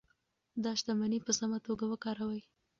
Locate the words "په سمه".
1.25-1.59